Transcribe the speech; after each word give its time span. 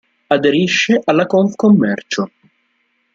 Aderisce 0.29 0.99
alla 1.03 1.27
Confcommercio. 1.27 2.31